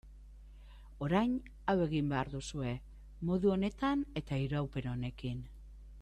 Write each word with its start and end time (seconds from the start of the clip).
Orain 1.07 1.33
hau 1.65 1.75
egin 1.83 2.07
behar 2.13 2.31
duzue, 2.35 2.71
modu 3.31 3.53
honetan 3.57 4.01
eta 4.23 4.39
iraupen 4.47 4.89
honekin. 4.95 5.45